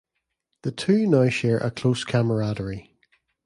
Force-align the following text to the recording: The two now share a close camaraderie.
The 0.63 0.71
two 0.71 1.05
now 1.05 1.29
share 1.29 1.59
a 1.59 1.69
close 1.69 2.03
camaraderie. 2.03 2.97